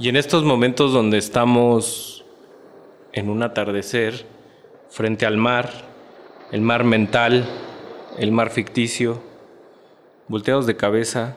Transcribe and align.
Y 0.00 0.08
en 0.08 0.14
estos 0.14 0.44
momentos 0.44 0.92
donde 0.92 1.18
estamos 1.18 2.24
en 3.12 3.28
un 3.28 3.42
atardecer 3.42 4.26
frente 4.90 5.26
al 5.26 5.36
mar, 5.36 5.72
el 6.52 6.60
mar 6.60 6.84
mental, 6.84 7.44
el 8.16 8.30
mar 8.30 8.50
ficticio, 8.50 9.20
volteados 10.28 10.66
de 10.66 10.76
cabeza, 10.76 11.36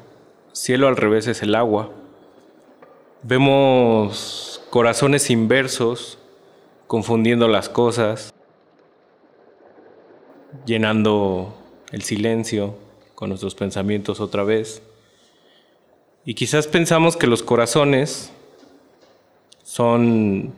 cielo 0.52 0.88
al 0.88 0.96
revés 0.96 1.26
es 1.26 1.42
el 1.42 1.56
agua. 1.56 1.90
Vemos 3.24 4.62
corazones 4.70 5.32
inversos 5.32 6.20
confundiendo 6.86 7.48
las 7.48 7.68
cosas, 7.68 8.32
llenando 10.68 11.58
el 11.92 12.04
silencio 12.04 12.76
con 13.16 13.30
nuestros 13.30 13.56
pensamientos 13.56 14.20
otra 14.20 14.44
vez. 14.44 14.84
Y 16.26 16.36
quizás 16.36 16.68
pensamos 16.68 17.18
que 17.18 17.26
los 17.26 17.42
corazones 17.42 18.32
son 19.72 20.52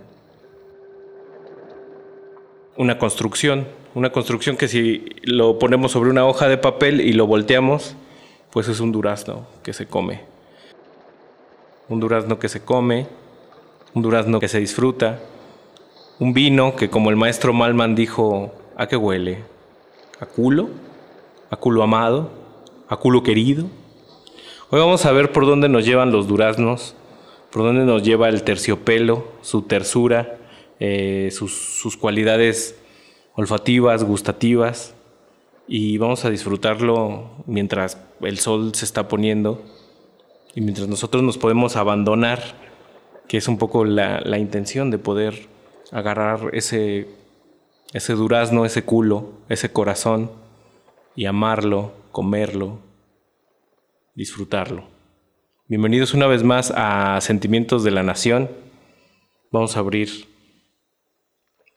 una 2.77 2.97
construcción, 2.97 3.67
una 3.93 4.11
construcción 4.11 4.57
que 4.57 4.67
si 4.67 5.05
lo 5.21 5.59
ponemos 5.59 5.91
sobre 5.91 6.09
una 6.09 6.25
hoja 6.25 6.47
de 6.47 6.57
papel 6.57 6.99
y 6.99 7.13
lo 7.13 7.27
volteamos, 7.27 7.95
pues 8.49 8.69
es 8.69 8.79
un 8.79 8.91
durazno 8.91 9.45
que 9.61 9.71
se 9.71 9.85
come. 9.85 10.21
Un 11.89 11.99
durazno 11.99 12.39
que 12.39 12.49
se 12.49 12.65
come, 12.65 13.05
un 13.93 14.01
durazno 14.01 14.39
que 14.39 14.47
se 14.47 14.59
disfruta, 14.59 15.19
un 16.17 16.33
vino 16.33 16.75
que 16.75 16.89
como 16.89 17.11
el 17.11 17.15
maestro 17.15 17.53
Malman 17.53 17.93
dijo, 17.93 18.51
¿a 18.75 18.87
qué 18.87 18.97
huele? 18.97 19.43
¿A 20.21 20.25
culo? 20.25 20.69
¿A 21.51 21.55
culo 21.57 21.83
amado? 21.83 22.31
¿A 22.89 22.97
culo 22.97 23.21
querido? 23.21 23.67
Hoy 24.71 24.79
vamos 24.79 25.05
a 25.05 25.11
ver 25.11 25.31
por 25.31 25.45
dónde 25.45 25.69
nos 25.69 25.85
llevan 25.85 26.11
los 26.11 26.27
duraznos, 26.27 26.95
por 27.53 27.61
dónde 27.61 27.85
nos 27.85 28.01
lleva 28.01 28.29
el 28.29 28.41
terciopelo, 28.41 29.27
su 29.41 29.61
tersura, 29.61 30.39
eh, 30.79 31.29
sus, 31.31 31.53
sus 31.53 31.95
cualidades 31.95 32.75
olfativas, 33.35 34.03
gustativas, 34.03 34.95
y 35.67 35.99
vamos 35.99 36.25
a 36.25 36.31
disfrutarlo 36.31 37.29
mientras 37.45 37.99
el 38.21 38.39
sol 38.39 38.73
se 38.73 38.85
está 38.85 39.07
poniendo 39.07 39.63
y 40.55 40.61
mientras 40.61 40.87
nosotros 40.87 41.21
nos 41.21 41.37
podemos 41.37 41.75
abandonar, 41.75 42.41
que 43.27 43.37
es 43.37 43.47
un 43.47 43.59
poco 43.59 43.85
la, 43.85 44.19
la 44.21 44.39
intención 44.39 44.89
de 44.89 44.97
poder 44.97 45.47
agarrar 45.91 46.49
ese, 46.53 47.07
ese 47.93 48.13
durazno, 48.13 48.65
ese 48.65 48.83
culo, 48.83 49.29
ese 49.47 49.71
corazón 49.71 50.31
y 51.15 51.25
amarlo, 51.25 51.93
comerlo, 52.11 52.79
disfrutarlo. 54.15 54.92
Bienvenidos 55.69 56.13
una 56.13 56.27
vez 56.27 56.43
más 56.43 56.73
a 56.75 57.21
Sentimientos 57.21 57.85
de 57.85 57.91
la 57.91 58.03
Nación. 58.03 58.51
Vamos 59.49 59.77
a 59.77 59.79
abrir 59.79 60.09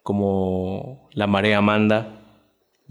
como 0.03 1.09
La 1.13 1.29
Marea 1.29 1.61
Manda, 1.61 2.21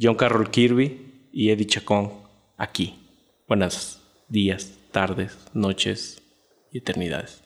John 0.02 0.16
Carroll 0.16 0.50
Kirby 0.50 1.30
y 1.34 1.50
Eddie 1.50 1.68
Chacón 1.68 2.14
aquí. 2.56 2.98
Buenos 3.46 4.02
días, 4.30 4.72
tardes, 4.92 5.38
noches 5.54 6.24
y 6.72 6.78
eternidades. 6.78 7.44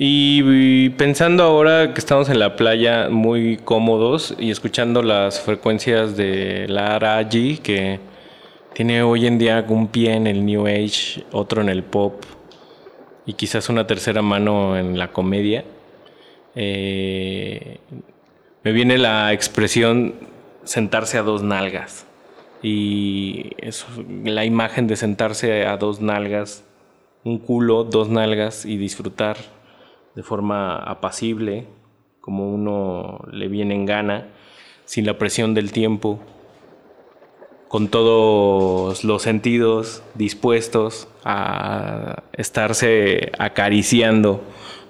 Y 0.00 0.90
pensando 0.90 1.42
ahora 1.42 1.92
que 1.92 1.98
estamos 1.98 2.28
en 2.28 2.38
la 2.38 2.54
playa 2.54 3.08
muy 3.08 3.56
cómodos 3.56 4.32
y 4.38 4.52
escuchando 4.52 5.02
las 5.02 5.40
frecuencias 5.40 6.16
de 6.16 6.68
la 6.68 6.94
Araji, 6.94 7.58
que 7.58 7.98
tiene 8.74 9.02
hoy 9.02 9.26
en 9.26 9.38
día 9.38 9.64
un 9.68 9.88
pie 9.88 10.14
en 10.14 10.28
el 10.28 10.46
New 10.46 10.68
Age, 10.68 11.24
otro 11.32 11.62
en 11.62 11.68
el 11.68 11.82
pop 11.82 12.22
y 13.26 13.32
quizás 13.32 13.68
una 13.70 13.88
tercera 13.88 14.22
mano 14.22 14.78
en 14.78 14.96
la 14.96 15.10
comedia, 15.10 15.64
eh, 16.54 17.78
me 18.62 18.70
viene 18.70 18.98
la 18.98 19.32
expresión 19.32 20.14
sentarse 20.62 21.18
a 21.18 21.22
dos 21.22 21.42
nalgas. 21.42 22.06
Y 22.62 23.50
eso, 23.58 23.88
la 24.24 24.44
imagen 24.44 24.86
de 24.86 24.94
sentarse 24.94 25.66
a 25.66 25.76
dos 25.76 26.00
nalgas, 26.00 26.62
un 27.24 27.38
culo, 27.40 27.82
dos 27.82 28.08
nalgas 28.08 28.64
y 28.64 28.76
disfrutar 28.76 29.57
de 30.18 30.24
forma 30.24 30.74
apacible, 30.78 31.68
como 32.20 32.52
uno 32.52 33.20
le 33.30 33.46
viene 33.46 33.76
en 33.76 33.86
gana, 33.86 34.26
sin 34.84 35.06
la 35.06 35.16
presión 35.16 35.54
del 35.54 35.70
tiempo, 35.70 36.18
con 37.68 37.86
todos 37.86 39.04
los 39.04 39.22
sentidos 39.22 40.02
dispuestos 40.16 41.06
a 41.24 42.24
estarse 42.32 43.30
acariciando 43.38 44.42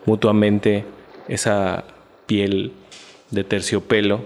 mutuamente 0.06 0.86
esa 1.28 1.84
piel 2.24 2.72
de 3.30 3.44
terciopelo 3.44 4.20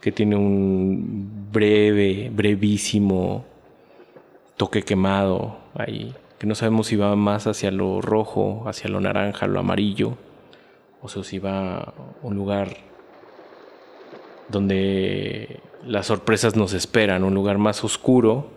que 0.00 0.12
tiene 0.12 0.36
un 0.36 1.50
breve, 1.50 2.30
brevísimo 2.32 3.44
toque 4.56 4.82
quemado 4.82 5.56
ahí, 5.74 6.14
que 6.38 6.46
no 6.46 6.54
sabemos 6.54 6.86
si 6.86 6.94
va 6.94 7.16
más 7.16 7.48
hacia 7.48 7.72
lo 7.72 8.00
rojo, 8.00 8.62
hacia 8.68 8.88
lo 8.88 9.00
naranja, 9.00 9.48
lo 9.48 9.58
amarillo, 9.58 10.16
o 11.02 11.08
sea, 11.08 11.22
si 11.24 11.38
va 11.38 11.78
a 11.78 11.94
un 12.22 12.34
lugar 12.34 12.76
donde 14.48 15.60
las 15.84 16.06
sorpresas 16.06 16.56
nos 16.56 16.72
esperan, 16.72 17.24
un 17.24 17.34
lugar 17.34 17.58
más 17.58 17.84
oscuro, 17.84 18.48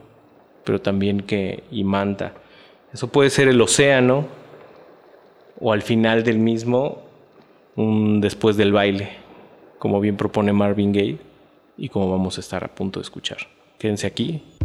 pero 0.64 0.82
también 0.82 1.22
que 1.22 1.64
imanta. 1.72 2.34
Eso 2.94 3.08
puede 3.08 3.30
ser 3.30 3.48
el 3.48 3.62
océano 3.62 4.26
o 5.60 5.74
al 5.74 5.82
final 5.82 6.24
del 6.24 6.40
mismo, 6.40 7.02
un 7.76 8.22
después 8.22 8.58
del 8.58 8.72
baile, 8.72 9.10
como 9.78 10.00
bien 10.00 10.18
propone 10.18 10.54
Marvin 10.54 10.92
Gaye 10.92 11.18
y 11.78 11.90
como 11.90 12.10
vamos 12.10 12.38
a 12.38 12.42
estar 12.42 12.64
a 12.64 12.68
punto 12.68 13.00
de 13.00 13.04
escuchar. 13.04 13.40
Quédense 13.78 14.08
aquí. 14.08 14.59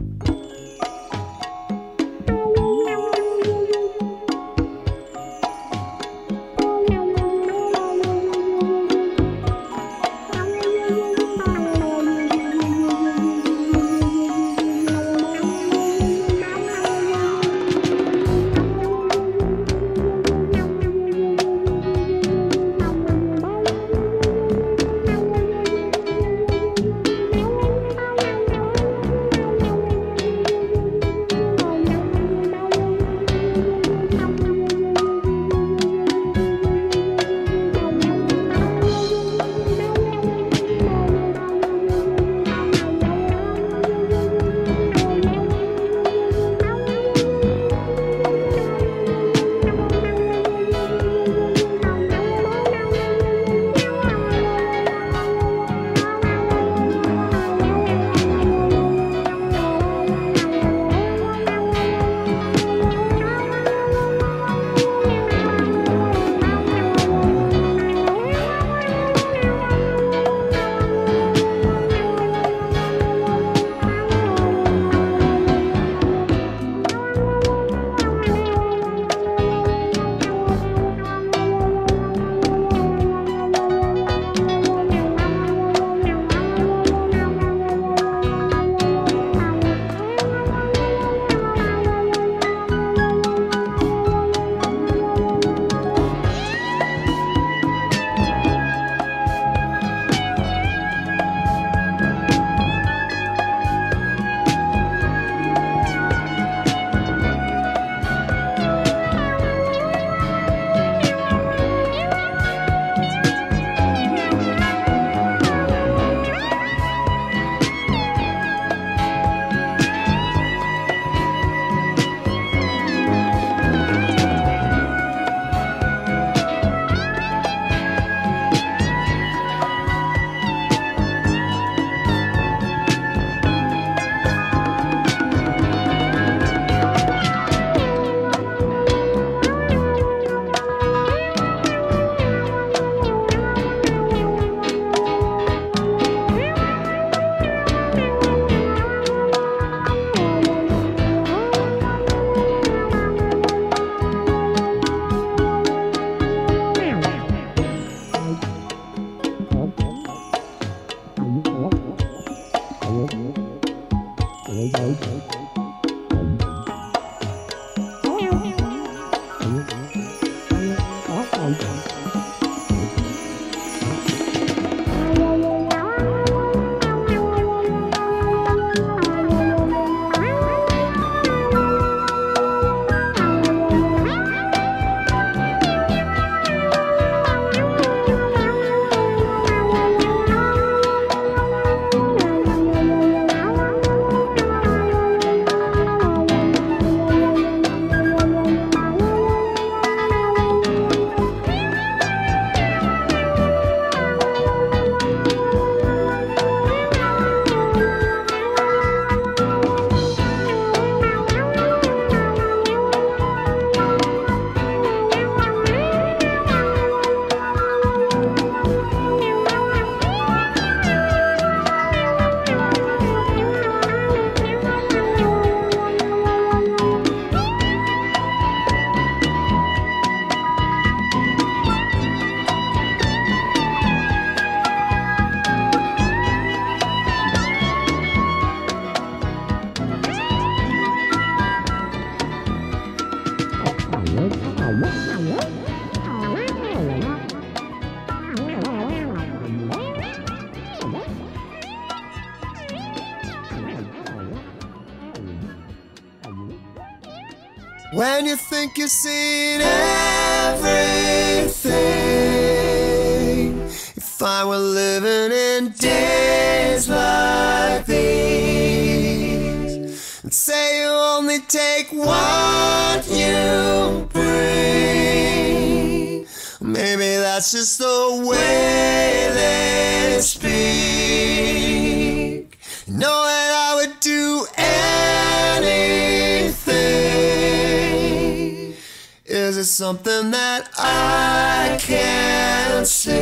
Something 289.75 290.31
that 290.31 290.71
I 290.79 291.77
can't 291.81 292.87
see? 292.87 293.15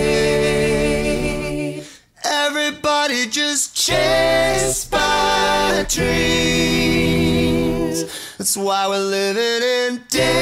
Everybody 2.22 3.26
just 3.26 3.74
chased 3.74 4.90
by 4.90 5.86
dreams. 5.88 6.84
That's 8.36 8.54
why 8.54 8.86
we're 8.86 8.98
living 8.98 9.62
in 9.62 10.02
days 10.10 10.41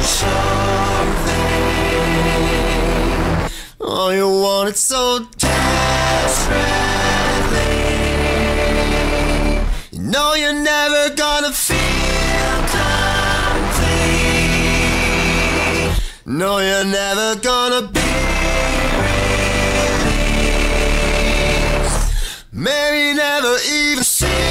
sure 0.00 1.14
thing. 1.24 1.68
Oh, 3.80 4.10
you 4.10 4.28
want 4.28 4.70
it 4.70 4.76
so 4.76 5.20
desperately. 5.36 6.58
You 9.92 10.00
know 10.00 10.34
you're 10.34 10.52
never 10.52 11.14
gonna 11.14 11.52
feel 11.52 11.78
complete. 12.76 13.98
No, 16.26 16.58
you're 16.58 16.84
never 16.84 17.36
gonna 17.40 17.82
be. 17.88 18.00
Maybe 22.52 23.16
never 23.16 23.56
even 23.70 24.04
see 24.04 24.47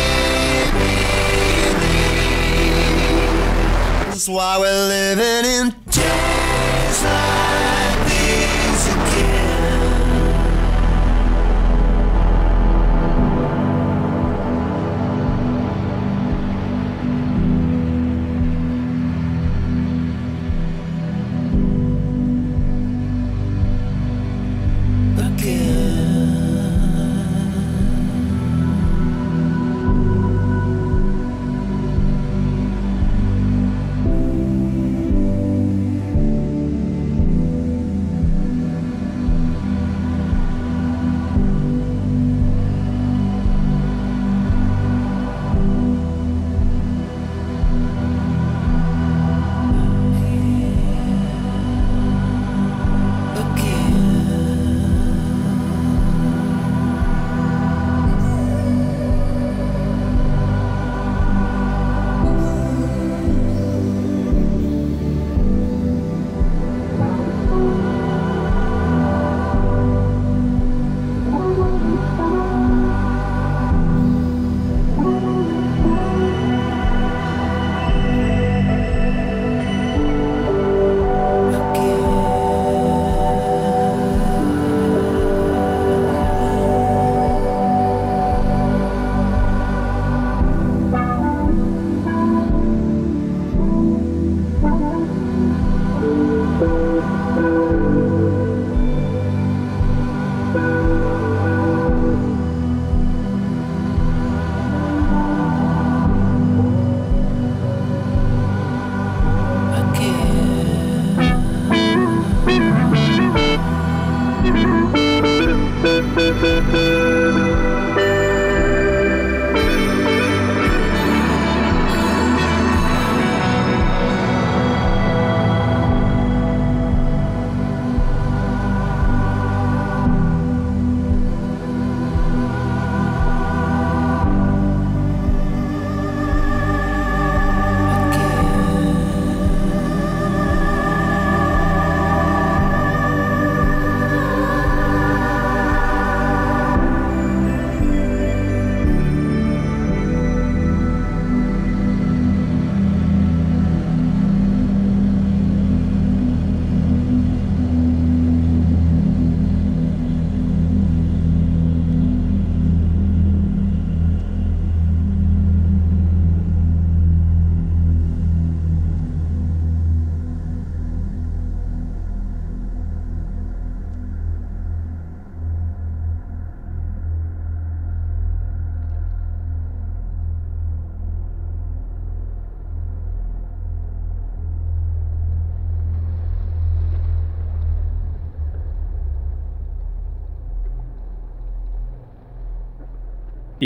why 4.27 4.57
we're 4.57 4.87
living 4.87 5.45
in 5.45 5.73
like 7.03 7.66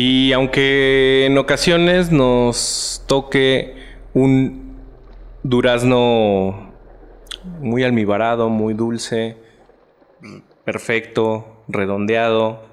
Y 0.03 0.33
aunque 0.33 1.27
en 1.27 1.37
ocasiones 1.37 2.11
nos 2.11 3.03
toque 3.05 3.75
un 4.15 4.77
durazno 5.43 6.73
muy 7.59 7.83
almibarado, 7.83 8.49
muy 8.49 8.73
dulce, 8.73 9.37
perfecto, 10.65 11.63
redondeado, 11.67 12.63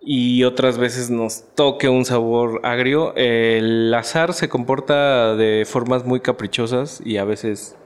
y 0.00 0.44
otras 0.44 0.78
veces 0.78 1.10
nos 1.10 1.44
toque 1.54 1.90
un 1.90 2.06
sabor 2.06 2.58
agrio, 2.62 3.14
el 3.16 3.92
azar 3.92 4.32
se 4.32 4.48
comporta 4.48 5.36
de 5.36 5.66
formas 5.66 6.06
muy 6.06 6.20
caprichosas 6.20 7.02
y 7.04 7.18
a 7.18 7.24
veces 7.26 7.76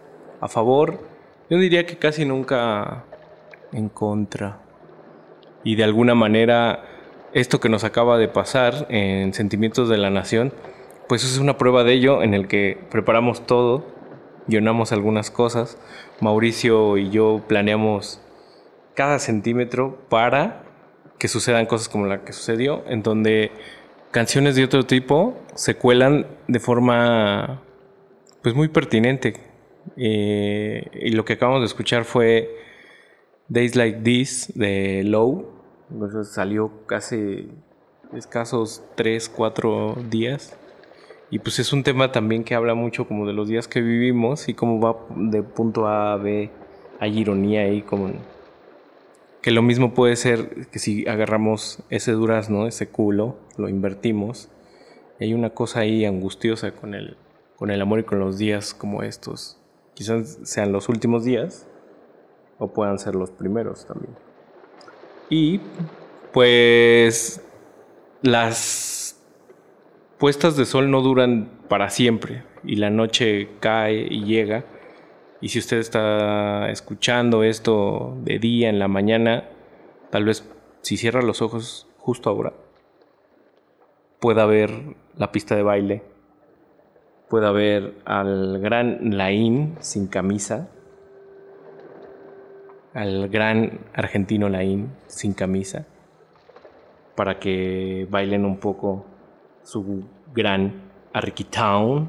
a 0.41 0.47
favor. 0.47 1.01
Yo 1.51 1.59
diría 1.59 1.87
que 1.87 1.99
casi 1.99 2.25
nunca 2.25 3.05
en 3.73 3.89
contra. 3.89 4.61
Y 5.65 5.75
de 5.75 5.83
alguna 5.83 6.15
manera 6.15 6.98
esto 7.33 7.61
que 7.61 7.69
nos 7.69 7.85
acaba 7.85 8.19
de 8.19 8.29
pasar 8.29 8.87
en 8.91 9.35
Sentimientos 9.35 9.89
de 9.89 9.99
la 9.99 10.11
Nación, 10.11 10.53
pues 11.09 11.25
es 11.25 11.39
una 11.39 11.59
prueba 11.59 11.85
de 11.85 11.95
ello 11.95 12.23
en 12.23 12.35
el 12.35 12.49
que 12.49 12.79
preparamos 12.91 13.47
todo, 13.47 13.87
llenamos 14.47 14.93
algunas 14.93 15.31
cosas. 15.31 15.79
Mauricio 16.21 16.97
y 16.97 17.11
yo 17.11 17.43
planeamos 17.47 18.21
cada 18.95 19.19
centímetro 19.19 19.99
para 20.09 20.65
que 21.19 21.29
sucedan 21.29 21.67
cosas 21.67 21.89
como 21.89 22.07
la 22.07 22.25
que 22.25 22.33
sucedió, 22.33 22.85
en 22.89 23.03
donde 23.03 23.53
canciones 24.11 24.57
de 24.57 24.65
otro 24.65 24.85
tipo 24.85 25.37
se 25.55 25.77
cuelan 25.77 26.27
de 26.47 26.61
forma 26.61 27.63
pues 28.43 28.55
muy 28.55 28.69
pertinente. 28.69 29.35
Eh, 29.97 30.91
y 30.93 31.11
lo 31.13 31.25
que 31.25 31.35
acabamos 31.35 31.61
de 31.61 31.67
escuchar 31.67 32.05
fue 32.05 32.51
Days 33.49 33.77
Like 33.77 34.01
This 34.01 34.53
de 34.55 35.03
Low. 35.05 35.58
Entonces 35.91 36.29
salió 36.29 36.87
casi 36.87 37.51
escasos 38.13 38.83
3, 38.95 39.29
4 39.29 39.97
días. 40.11 40.57
Y 41.31 41.41
pues 41.41 41.59
es 41.59 41.73
un 41.73 41.83
tema 41.83 42.11
también 42.11 42.45
que 42.45 42.55
habla 42.55 42.75
mucho 42.75 43.07
como 43.07 43.27
de 43.27 43.35
los 43.35 43.49
días 43.49 43.69
que 43.69 43.81
vivimos 43.81 44.49
y 44.49 44.55
cómo 44.55 44.81
va 44.81 44.97
de 45.15 45.43
punto 45.43 45.87
A 45.87 46.15
a 46.15 46.17
B. 46.17 46.51
Hay 47.01 47.19
ironía 47.19 47.63
ahí 47.63 47.83
como 47.83 48.11
que 49.43 49.51
lo 49.51 49.63
mismo 49.63 49.95
puede 49.95 50.17
ser 50.17 50.67
que 50.69 50.79
si 50.79 51.07
agarramos 51.07 51.83
ese 51.91 52.13
durazno, 52.13 52.67
ese 52.67 52.89
culo, 52.89 53.37
lo 53.57 53.69
invertimos. 53.69 54.51
Hay 55.21 55.35
una 55.35 55.51
cosa 55.51 55.81
ahí 55.81 56.05
angustiosa 56.05 56.73
con 56.73 56.95
el, 56.95 57.17
con 57.57 57.71
el 57.71 57.81
amor 57.81 58.01
y 58.01 58.05
con 58.05 58.19
los 58.19 58.39
días 58.39 58.75
como 58.75 59.03
estos. 59.03 59.59
Quizás 59.95 60.39
sean 60.43 60.73
los 60.73 60.89
últimos 60.89 61.25
días 61.25 61.67
o 62.59 62.73
puedan 62.73 62.99
ser 62.99 63.15
los 63.15 63.31
primeros 63.31 63.87
también. 63.87 64.28
Y 65.31 65.61
pues 66.33 67.45
las 68.23 69.21
puestas 70.19 70.57
de 70.57 70.65
sol 70.65 70.91
no 70.91 71.03
duran 71.03 71.51
para 71.69 71.91
siempre 71.91 72.45
y 72.65 72.77
la 72.77 72.91
noche 72.91 73.49
cae 73.61 74.07
y 74.11 74.25
llega. 74.25 74.65
Y 75.41 75.51
si 75.51 75.59
usted 75.59 75.79
está 75.79 76.71
escuchando 76.71 77.45
esto 77.45 78.17
de 78.23 78.39
día, 78.39 78.69
en 78.69 78.79
la 78.79 78.89
mañana, 78.89 79.49
tal 80.11 80.25
vez 80.25 80.49
si 80.83 80.97
cierra 80.97 81.23
los 81.23 81.43
ojos 81.43 81.87
justo 81.99 82.29
ahora, 82.31 82.53
pueda 84.19 84.47
ver 84.47 84.71
la 85.17 85.31
pista 85.31 85.55
de 85.55 85.63
baile, 85.63 86.03
pueda 87.29 87.53
ver 87.53 87.95
al 88.05 88.59
gran 88.59 89.17
Laín 89.17 89.77
sin 89.81 90.09
camisa, 90.09 90.71
al 92.95 93.29
gran 93.29 93.81
argentino 93.95 94.49
Laín 94.49 94.91
sin 95.07 95.35
camisa, 95.35 95.87
para 97.15 97.39
que 97.39 98.07
bailen 98.11 98.45
un 98.45 98.59
poco 98.59 99.07
su 99.63 100.05
gran 100.35 100.89
Town 101.51 102.09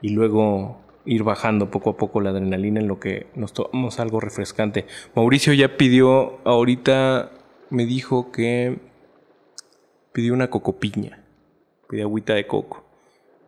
y 0.00 0.10
luego 0.10 0.80
ir 1.04 1.22
bajando 1.24 1.70
poco 1.70 1.90
a 1.90 1.96
poco 1.96 2.20
la 2.20 2.30
adrenalina 2.30 2.80
en 2.80 2.88
lo 2.88 3.00
que 3.00 3.26
nos 3.34 3.52
tomamos 3.52 3.98
algo 3.98 4.20
refrescante. 4.20 4.86
Mauricio 5.14 5.52
ya 5.52 5.76
pidió, 5.76 6.38
ahorita 6.44 7.30
me 7.70 7.86
dijo 7.86 8.30
que 8.30 8.78
pidió 10.12 10.34
una 10.34 10.50
cocopiña, 10.50 11.24
pidió 11.88 12.04
agüita 12.04 12.34
de 12.34 12.46
coco. 12.46 12.84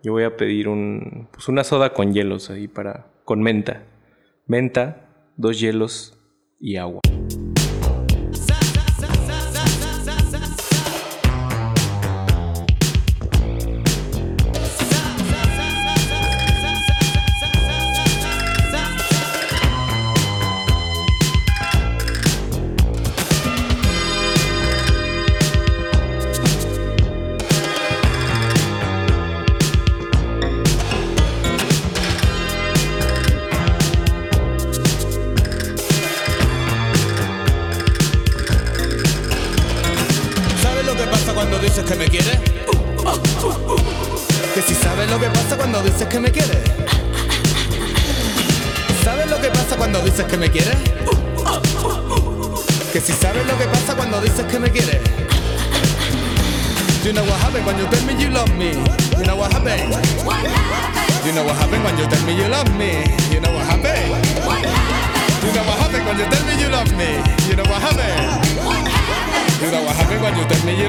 Yo 0.02 0.12
voy 0.12 0.24
a 0.24 0.37
pedir 0.37 0.68
un, 0.68 1.28
pues 1.33 1.48
una 1.48 1.64
soda 1.64 1.94
con 1.94 2.12
hielos 2.12 2.50
ahí 2.50 2.68
para, 2.68 3.07
con 3.24 3.40
menta. 3.40 3.85
Menta, 4.46 5.09
dos 5.37 5.59
hielos 5.59 6.13
y 6.64 6.79
agua. 6.79 7.04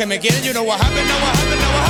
que 0.00 0.06
me 0.06 0.18
quieres, 0.18 0.42
you 0.46 0.54
know 0.54 0.62
what 0.62 0.80
happened, 0.80 1.06
know 1.06 1.14
what 1.14 1.36
happened, 1.36 1.60
know 1.60 1.72
what 1.72 1.80
happened. 1.80 1.89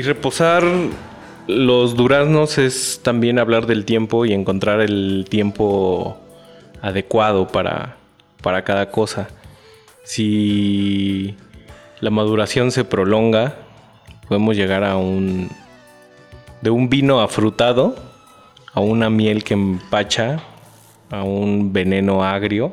Y 0.00 0.02
reposar 0.02 0.64
los 1.46 1.94
duraznos 1.94 2.56
es 2.56 3.02
también 3.02 3.38
hablar 3.38 3.66
del 3.66 3.84
tiempo 3.84 4.24
y 4.24 4.32
encontrar 4.32 4.80
el 4.80 5.26
tiempo 5.28 6.18
adecuado 6.80 7.46
para, 7.48 7.98
para 8.42 8.64
cada 8.64 8.90
cosa. 8.90 9.28
Si 10.02 11.36
la 12.00 12.08
maduración 12.08 12.72
se 12.72 12.86
prolonga, 12.86 13.56
podemos 14.26 14.56
llegar 14.56 14.84
a 14.84 14.96
un 14.96 15.50
de 16.62 16.70
un 16.70 16.88
vino 16.88 17.20
afrutado 17.20 17.94
a 18.72 18.80
una 18.80 19.10
miel 19.10 19.44
que 19.44 19.52
empacha, 19.52 20.40
a 21.10 21.24
un 21.24 21.74
veneno 21.74 22.24
agrio, 22.24 22.72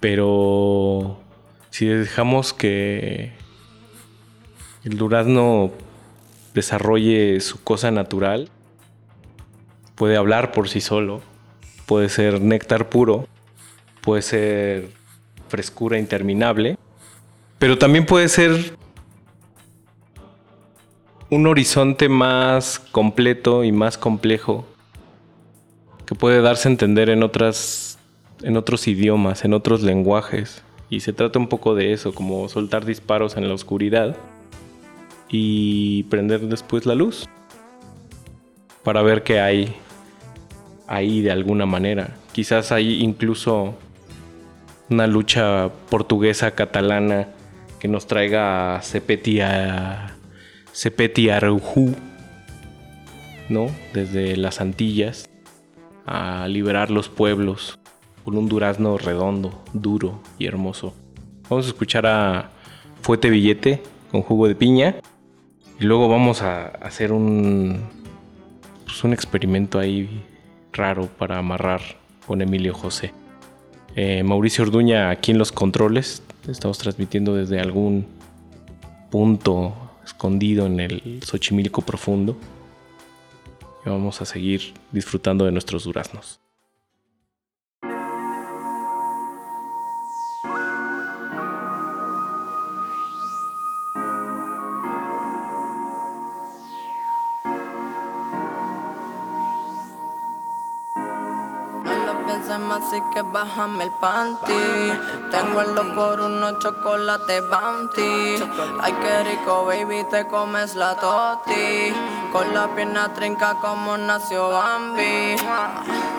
pero 0.00 1.20
Si 1.68 1.84
dejamos 1.84 2.54
que 2.54 3.32
el 4.82 4.96
durazno 4.96 5.72
desarrolle 6.56 7.38
su 7.40 7.62
cosa 7.62 7.90
natural, 7.90 8.48
puede 9.94 10.16
hablar 10.16 10.52
por 10.52 10.70
sí 10.70 10.80
solo, 10.80 11.20
puede 11.84 12.08
ser 12.08 12.40
néctar 12.40 12.88
puro, 12.88 13.28
puede 14.00 14.22
ser 14.22 14.88
frescura 15.48 15.98
interminable, 15.98 16.78
pero 17.58 17.76
también 17.76 18.06
puede 18.06 18.30
ser 18.30 18.74
un 21.28 21.46
horizonte 21.46 22.08
más 22.08 22.78
completo 22.78 23.62
y 23.62 23.70
más 23.70 23.98
complejo 23.98 24.66
que 26.06 26.14
puede 26.14 26.40
darse 26.40 26.68
a 26.68 26.70
entender 26.70 27.10
en 27.10 27.22
otras 27.22 27.98
en 28.42 28.56
otros 28.56 28.88
idiomas, 28.88 29.44
en 29.44 29.52
otros 29.52 29.82
lenguajes. 29.82 30.62
Y 30.88 31.00
se 31.00 31.12
trata 31.12 31.38
un 31.38 31.48
poco 31.48 31.74
de 31.74 31.92
eso, 31.92 32.14
como 32.14 32.48
soltar 32.48 32.84
disparos 32.84 33.36
en 33.36 33.48
la 33.48 33.54
oscuridad 33.54 34.16
y 35.28 36.04
prender 36.04 36.40
después 36.42 36.86
la 36.86 36.94
luz 36.94 37.28
para 38.82 39.02
ver 39.02 39.22
qué 39.22 39.40
hay 39.40 39.74
ahí 40.86 41.20
de 41.20 41.32
alguna 41.32 41.66
manera. 41.66 42.16
Quizás 42.32 42.72
hay 42.72 43.02
incluso 43.02 43.74
una 44.88 45.06
lucha 45.06 45.70
portuguesa 45.90 46.52
catalana 46.52 47.28
que 47.80 47.88
nos 47.88 48.06
traiga 48.06 48.76
a 48.76 48.82
Cepetia 48.82 50.16
Sepeti 50.72 51.30
Araujú, 51.30 51.94
¿no? 53.48 53.66
Desde 53.92 54.36
las 54.36 54.60
Antillas 54.60 55.28
a 56.04 56.46
liberar 56.48 56.90
los 56.90 57.08
pueblos 57.08 57.78
con 58.24 58.36
un 58.36 58.48
durazno 58.48 58.98
redondo, 58.98 59.64
duro 59.72 60.20
y 60.38 60.46
hermoso. 60.46 60.94
Vamos 61.48 61.66
a 61.66 61.68
escuchar 61.68 62.06
a 62.06 62.50
Fuete 63.02 63.30
Billete 63.30 63.82
con 64.10 64.22
jugo 64.22 64.48
de 64.48 64.54
piña 64.54 64.96
y 65.78 65.84
luego 65.84 66.08
vamos 66.08 66.42
a 66.42 66.66
hacer 66.66 67.12
un 67.12 67.80
pues 68.84 69.02
un 69.04 69.12
experimento 69.12 69.78
ahí 69.78 70.22
raro 70.72 71.06
para 71.06 71.38
amarrar 71.38 71.80
con 72.26 72.40
Emilio 72.40 72.72
José. 72.72 73.12
Eh, 73.94 74.22
Mauricio 74.22 74.64
Orduña 74.64 75.10
aquí 75.10 75.32
en 75.32 75.38
los 75.38 75.52
controles. 75.52 76.22
Estamos 76.48 76.78
transmitiendo 76.78 77.34
desde 77.34 77.60
algún 77.60 78.06
punto 79.10 79.74
escondido 80.04 80.66
en 80.66 80.80
el 80.80 81.20
Xochimilco 81.24 81.82
profundo. 81.82 82.36
Y 83.84 83.88
vamos 83.88 84.20
a 84.20 84.24
seguir 84.24 84.74
disfrutando 84.92 85.44
de 85.44 85.52
nuestros 85.52 85.84
duraznos. 85.84 86.45
Más, 102.48 102.80
así 102.84 103.02
que 103.12 103.22
bájame 103.22 103.84
el 103.84 103.90
panty. 103.90 104.52
Tengo 105.32 105.62
el 105.62 105.94
por 105.94 106.20
uno 106.20 106.56
chocolate 106.60 107.40
bounty. 107.40 108.36
Ay, 108.80 108.92
qué 109.02 109.24
rico, 109.24 109.64
baby, 109.64 110.04
te 110.08 110.28
comes 110.28 110.76
la 110.76 110.94
toti. 110.94 111.92
Con 112.32 112.54
la 112.54 112.68
pierna 112.68 113.12
trinca 113.14 113.56
como 113.60 113.96
nació 113.96 114.50
Bambi. 114.50 115.36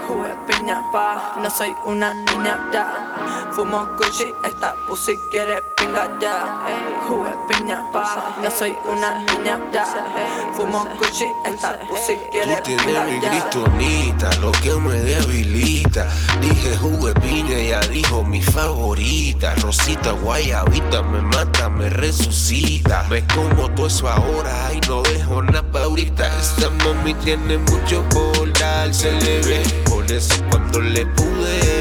Jugué 0.06 0.36
piña 0.48 0.84
pa, 0.92 1.36
no 1.42 1.50
soy 1.50 1.74
una 1.86 2.13
niña 2.13 2.60
ya. 2.74 3.07
Fumo 3.58 3.88
Gucci, 3.98 4.32
esta 4.43 4.76
pussy 4.88 5.17
quiere 5.32 5.63
pinga 5.76 6.08
ya. 6.22 6.63
Jugué 7.08 7.32
piña 7.48 7.84
pa, 7.91 8.36
no 8.39 8.52
soy 8.52 8.78
una 8.86 9.17
niña 9.17 9.60
ya. 9.74 9.84
Fumo 10.54 10.86
Gucci, 11.00 11.26
esta 11.43 11.80
pussy 11.89 12.17
quiere 12.32 12.56
Tú 12.58 12.62
tienes 12.62 13.06
mi 13.06 13.20
cristonita, 13.20 14.30
lo 14.41 14.52
que 14.52 14.76
me 14.76 14.93
debilita. 15.00 16.08
Dije 16.39 16.78
jugo 16.78 17.08
de 17.08 17.20
piña, 17.20 17.58
ella 17.58 17.80
dijo 17.80 18.24
mi 18.24 18.43
favorita. 18.43 19.56
Rosita 19.56 20.12
guayabita, 20.12 21.02
me 21.02 21.24
mata, 21.24 21.67
me 21.67 21.89
resucita. 21.89 23.08
Ves 23.10 23.24
como 23.34 23.72
todo 23.72 23.88
eso 23.88 24.08
ahora 24.08 24.72
y 24.72 24.88
no 24.88 25.02
dejo 25.02 25.41
nada 25.41 25.63
pa' 25.63 25.86
ahorita. 25.86 26.28
Esta 26.39 26.70
mami 26.70 27.15
tiene 27.15 27.58
mucho 27.58 28.08
por 28.10 28.54
dar, 28.54 28.93
se 28.93 29.12
le 29.13 29.41
ve. 29.41 29.63
Por 29.89 30.12
eso 30.12 30.36
cuando 30.52 30.80
le 30.80 31.08
pude 31.08 31.77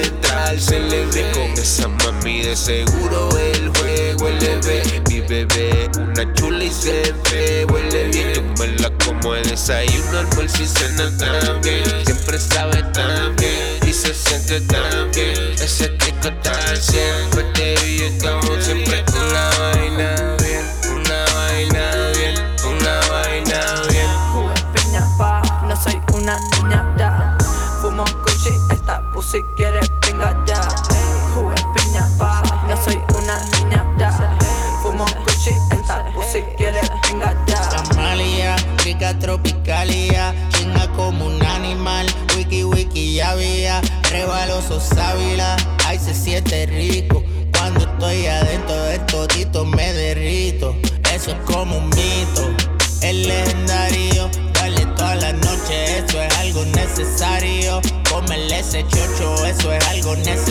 se 0.58 0.78
le 0.78 1.06
ve. 1.06 1.30
Con 1.32 1.52
esa 1.52 1.88
mami 1.88 2.42
de 2.42 2.56
seguro 2.56 3.28
el 3.38 3.68
juego 3.76 4.28
le 4.40 4.56
ve. 4.58 4.82
Mi 5.08 5.20
bebé, 5.20 5.88
una 5.98 6.32
chula 6.34 6.64
y 6.64 6.70
se 6.70 7.14
ve, 7.30 7.66
huele 7.70 8.08
bien. 8.08 8.34
Yo 8.34 8.42
me 8.58 8.68
la 8.78 8.90
como 9.04 9.34
de 9.34 9.42
desayuno, 9.42 10.18
almuerzo 10.18 10.62
y 10.62 10.66
cena 10.66 11.10
también. 11.18 11.84
Siempre 12.04 12.38
sabe 12.38 12.82
tan 12.92 13.34
bien 13.36 13.78
y 13.86 13.92
se 13.92 14.14
siente 14.14 14.60
tan 14.62 15.10
bien. 15.12 15.54
Ese 15.62 15.88
rico 15.88 16.32
tan 16.42 16.76
siempre 16.76 17.44
te 17.54 17.74
vi, 17.84 18.02
estamos 18.02 18.64
siempre 18.64 19.05
esta 29.26 29.38
pussy 29.38 29.42
quiere 29.56 29.80
pinga 30.00 30.44
ya. 30.46 30.60
Jugué 31.34 31.54
piña 31.74 32.08
pa, 32.18 32.42
no 32.68 32.76
soy 32.84 32.98
una 33.18 33.42
niña 33.50 33.84
ya. 33.98 34.38
Fumo 34.82 35.04
Gucci, 35.24 35.50
esta 35.72 36.04
pussy 36.14 36.42
quiere 36.56 36.80
pinga 37.02 37.34
ya. 37.46 37.60
Amalia, 37.90 38.56
rica 38.84 39.18
tropicalia, 39.18 40.34
chinga 40.50 40.88
como 40.92 41.26
un 41.26 41.42
animal, 41.44 42.06
wiki 42.36 42.64
wiki 42.64 43.14
ya 43.16 43.30
había, 43.30 43.80
rebaloso 44.10 44.80
sábila, 44.80 45.56
ay 45.86 45.98
se 45.98 46.14
siente 46.14 46.66
rico, 46.66 47.22
cuando 47.52 47.80
estoy 47.80 48.26
adentro 48.26 48.76
de 48.84 48.98
todito 49.00 49.64
me 49.64 49.92
derrito, 49.92 50.76
eso 51.12 51.32
es 51.32 51.36
como 51.46 51.78
un 51.78 51.90
eso 60.14 60.30
es 60.30 60.45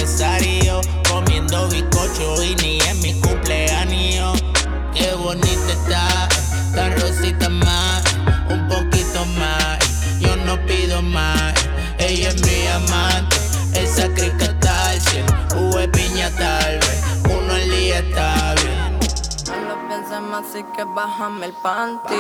así 20.48 20.64
que 20.76 20.84
bájame 20.84 21.48
el 21.48 21.54
panty. 21.54 22.16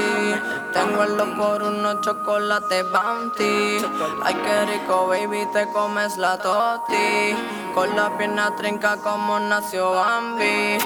Tengo 0.73 1.03
el 1.03 1.17
dos 1.17 1.29
por 1.37 1.63
uno 1.63 2.01
chocolate 2.01 2.83
bounty. 2.83 3.77
Ay, 4.23 4.35
qué 4.43 4.65
rico, 4.65 5.07
baby, 5.07 5.45
te 5.53 5.67
comes 5.71 6.17
la 6.17 6.37
toti. 6.37 7.35
Con 7.73 7.95
la 7.95 8.15
pierna 8.17 8.55
trinca 8.55 8.97
como 8.97 9.39
nació 9.39 9.91
Bambi. 9.91 10.77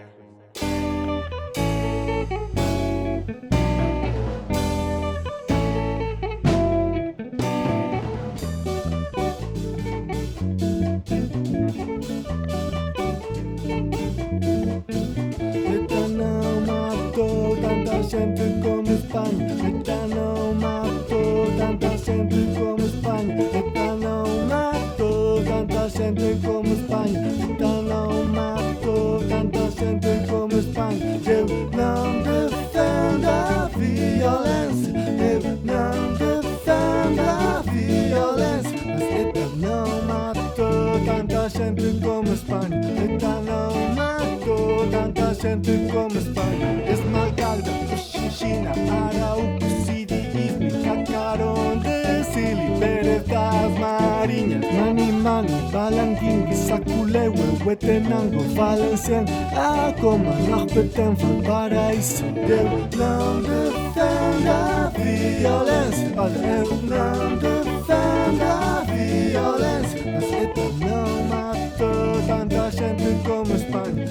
Defendo 62.46 64.50
a 64.50 64.90
violência. 64.90 66.12
Olha, 66.16 66.38
eu 66.38 66.66
não 66.82 67.36
defendo 67.36 68.42
a 68.42 68.84
violência. 68.84 70.12
Mas 70.12 70.24
esta 70.24 70.62
não 70.84 71.22
matou 71.24 72.20
tanta 72.26 72.70
gente 72.70 73.16
como 73.24 73.54
Espanha. 73.54 74.04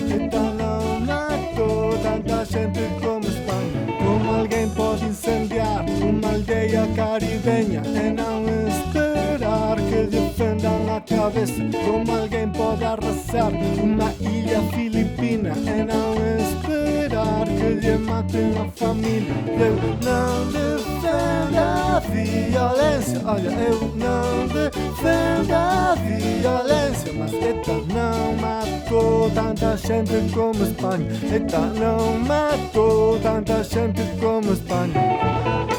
Não 0.58 1.00
matou 1.02 1.98
tanta 2.00 2.46
gente 2.46 2.80
como 3.02 3.26
Espanha. 3.26 3.86
Como 4.00 4.36
alguém 4.40 4.68
pode 4.70 5.06
incendiar 5.06 5.86
uma 6.02 6.30
aldeia 6.34 6.88
caribenha 6.96 7.82
e 7.86 8.10
não 8.12 8.44
esperar 8.68 9.76
que 9.76 10.08
defendam 10.08 10.96
a 10.96 11.02
cabeça? 11.02 11.62
Como 11.86 12.12
alguém 12.18 12.50
pode 12.50 12.84
arrasar 12.84 13.52
uma 13.84 14.12
ilha 14.22 14.62
filipina 14.74 15.54
e 15.58 15.84
não 15.84 16.15
lhe 17.86 17.98
matem 17.98 18.52
a 18.58 18.66
família? 18.72 19.34
Eu 19.48 19.76
não 20.04 20.52
defendo 20.52 21.58
a 21.58 22.00
violência. 22.00 23.22
Olha, 23.26 23.50
eu 23.50 23.80
não 23.96 24.48
defendo 24.48 25.54
a 25.54 25.96
violência. 25.96 27.14
Mas 27.14 27.34
esta 27.34 27.74
não 27.94 28.36
matou 28.42 29.30
tanta 29.32 29.78
gente 29.78 30.34
como 30.34 30.64
Espanha. 30.64 31.08
Esta 31.32 31.60
não 31.60 32.18
matou 32.20 33.20
tanta 33.20 33.64
gente 33.64 34.02
como 34.20 34.54
Espanha. 34.54 35.75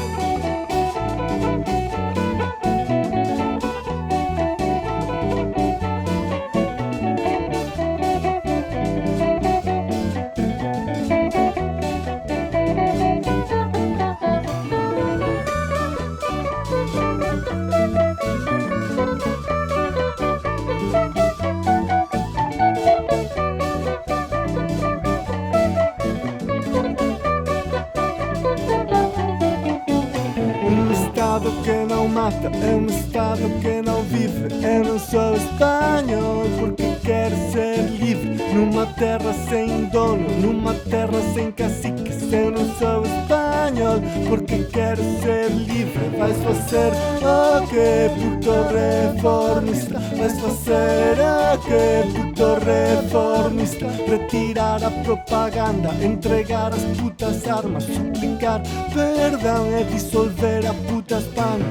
Vais 46.77 46.93
fazer 46.93 47.25
o 47.25 47.67
que, 47.67 48.09
puto 48.21 48.51
reformista? 48.71 49.99
Vais 50.15 50.39
fazer 50.39 51.17
o 51.19 51.57
que, 51.57 52.13
puto 52.13 52.49
reformista? 52.65 53.87
Retirar 54.07 54.83
a 54.83 54.91
propaganda, 55.03 55.89
entregar 56.03 56.71
as 56.73 56.83
putas 56.99 57.47
armas, 57.47 57.83
suplicar 57.83 58.61
perdão 58.93 59.65
é 59.75 59.83
dissolver 59.85 60.67
a 60.67 60.73
puta 60.87 61.17
Espanha. 61.17 61.65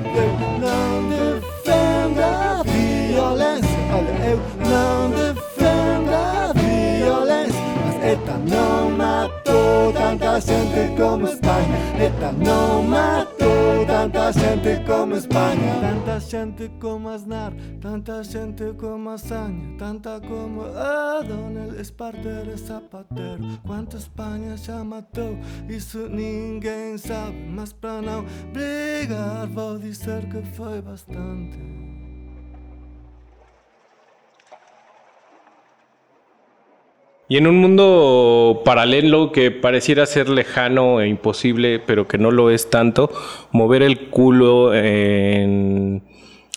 Tanta 15.80 16.20
gente 16.20 16.68
como 16.78 17.08
Aznar, 17.08 17.52
tanta 17.80 18.22
gente 18.22 18.74
como 18.74 19.08
Azaña, 19.10 19.76
tanta 19.78 20.20
como 20.20 20.62
Adonel 20.62 21.80
Espartero 21.80 22.50
e 22.52 22.56
Zapatero. 22.56 23.42
Quanto 23.66 23.96
Espanha 23.96 24.56
já 24.58 24.84
matou, 24.84 25.38
isso 25.68 26.06
ninguém 26.08 26.98
sabe. 26.98 27.48
Mas 27.48 27.72
para 27.72 28.02
não 28.02 28.26
brigar, 28.52 29.46
vou 29.46 29.78
dizer 29.78 30.28
que 30.28 30.42
foi 30.54 30.82
bastante. 30.82 31.85
Y 37.28 37.38
en 37.38 37.48
un 37.48 37.56
mundo 37.56 38.62
paralelo 38.64 39.32
que 39.32 39.50
pareciera 39.50 40.06
ser 40.06 40.28
lejano 40.28 41.00
e 41.00 41.08
imposible, 41.08 41.80
pero 41.80 42.06
que 42.06 42.18
no 42.18 42.30
lo 42.30 42.50
es 42.50 42.70
tanto, 42.70 43.10
mover 43.50 43.82
el 43.82 44.10
culo 44.10 44.72
en, 44.72 46.02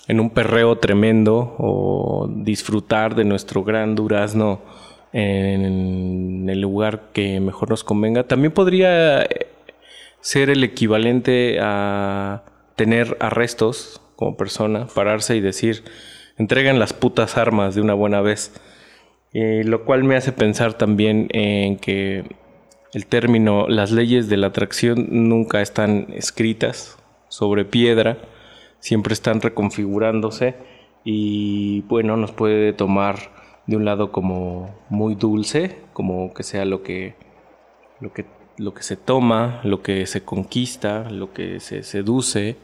un 0.08 0.30
perreo 0.30 0.78
tremendo 0.78 1.56
o 1.58 2.30
disfrutar 2.30 3.16
de 3.16 3.26
nuestro 3.26 3.64
gran 3.64 3.96
durazno 3.96 4.62
en 5.12 6.48
el 6.48 6.62
lugar 6.62 7.10
que 7.14 7.40
mejor 7.40 7.72
nos 7.72 7.84
convenga, 7.84 8.26
también 8.26 8.52
podría 8.52 9.28
ser 10.22 10.52
el 10.52 10.64
equivalente 10.64 11.58
a 11.62 12.44
tener 12.76 13.18
arrestos 13.20 14.02
como 14.16 14.38
persona, 14.38 14.86
pararse 14.94 15.36
y 15.36 15.42
decir, 15.42 15.84
entreguen 16.38 16.78
las 16.78 16.94
putas 16.94 17.38
armas 17.38 17.74
de 17.74 17.82
una 17.82 17.94
buena 17.96 18.22
vez. 18.22 18.54
Eh, 19.34 19.62
lo 19.64 19.86
cual 19.86 20.04
me 20.04 20.16
hace 20.16 20.32
pensar 20.32 20.74
también 20.74 21.28
en 21.32 21.78
que 21.78 22.24
el 22.94 23.06
término 23.06 23.68
las 23.68 23.92
leyes 23.92 24.28
de 24.28 24.38
la 24.38 24.48
atracción 24.48 25.08
nunca 25.12 25.62
están 25.62 26.08
escritas 26.10 26.98
sobre 27.28 27.64
piedra, 27.64 28.18
siempre 28.80 29.14
están 29.14 29.42
reconfigurándose 29.42 30.56
y 31.04 31.82
bueno, 31.82 32.18
nos 32.18 32.32
puede 32.32 32.74
tomar 32.74 33.18
de 33.68 33.78
un 33.78 33.86
lado 33.86 34.12
como 34.12 34.76
muy 34.90 35.14
dulce, 35.14 35.78
como 35.94 36.34
que 36.34 36.42
sea 36.42 36.66
lo 36.66 36.82
que 36.82 37.16
lo 38.00 38.12
que 38.14 38.26
lo 38.58 38.74
que 38.74 38.84
se 38.84 38.98
toma, 38.98 39.62
lo 39.64 39.82
que 39.82 40.06
se 40.08 40.24
conquista, 40.26 41.10
lo 41.12 41.32
que 41.34 41.60
se 41.60 41.84
seduce, 41.84 42.58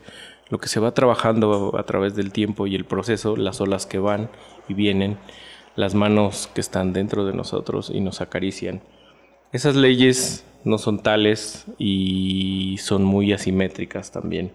lo 0.50 0.58
que 0.58 0.68
se 0.68 0.80
va 0.80 0.94
trabajando 0.94 1.78
a 1.78 1.84
través 1.84 2.16
del 2.16 2.32
tiempo 2.32 2.68
y 2.68 2.76
el 2.76 2.86
proceso, 2.86 3.38
las 3.38 3.62
olas 3.62 3.86
que 3.86 4.00
van 4.00 4.30
y 4.68 4.74
vienen 4.74 5.18
las 5.76 5.96
manos 5.96 6.50
que 6.54 6.62
están 6.62 6.94
dentro 6.94 7.26
de 7.26 7.34
nosotros 7.34 7.92
y 7.94 8.00
nos 8.00 8.22
acarician. 8.22 8.82
Esas 9.52 9.76
leyes 9.76 10.46
no 10.64 10.78
son 10.78 11.02
tales 11.02 11.66
y 11.78 12.78
son 12.80 13.04
muy 13.04 13.34
asimétricas 13.34 14.12
también. 14.12 14.52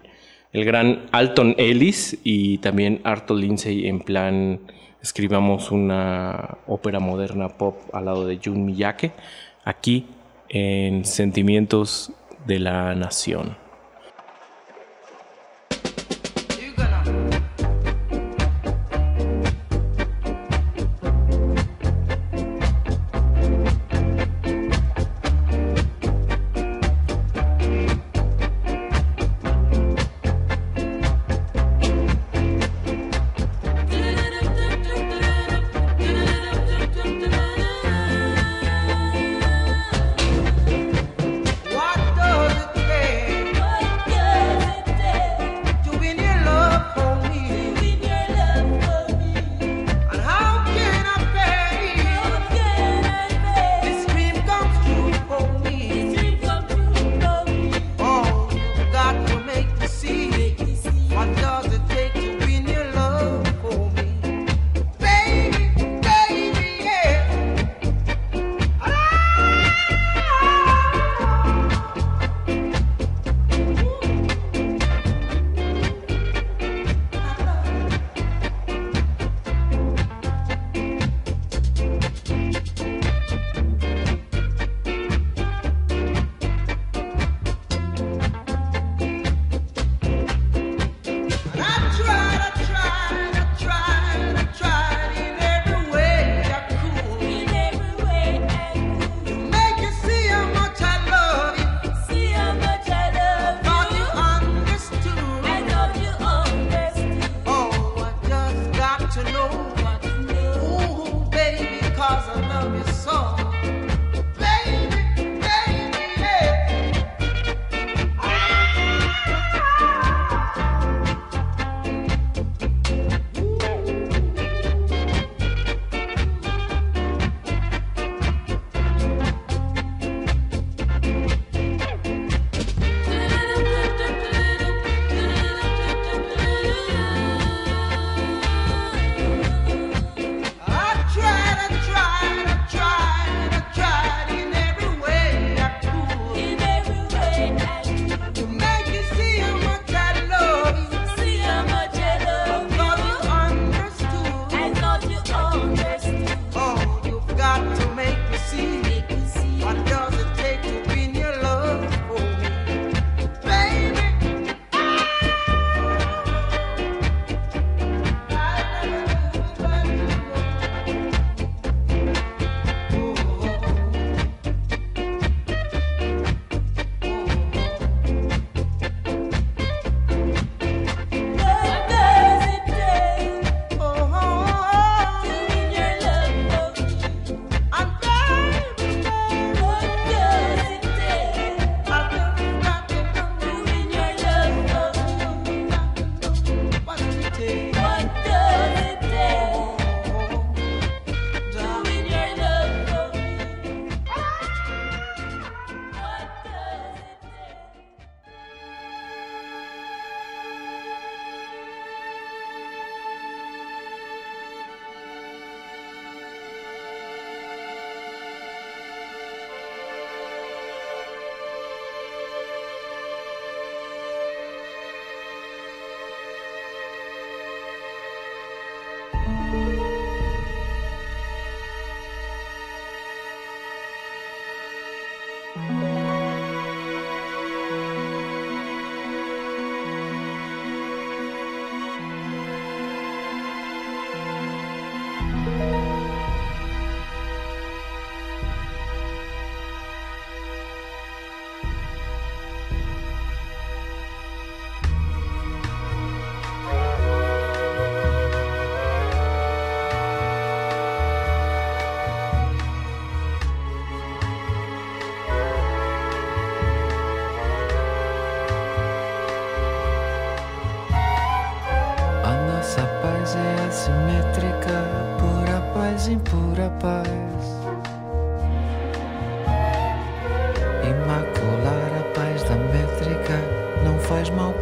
El 0.53 0.65
gran 0.65 1.05
Alton 1.11 1.55
Ellis 1.57 2.19
y 2.23 2.57
también 2.57 2.99
Arthur 3.03 3.37
Lindsay 3.37 3.87
en 3.87 4.01
plan 4.01 4.59
escribamos 5.01 5.71
una 5.71 6.57
ópera 6.67 6.99
moderna 6.99 7.49
pop 7.49 7.77
al 7.93 8.05
lado 8.05 8.27
de 8.27 8.39
Jun 8.43 8.65
Miyake, 8.65 9.13
aquí 9.63 10.05
en 10.49 11.05
Sentimientos 11.05 12.11
de 12.45 12.59
la 12.59 12.93
Nación. 12.95 13.60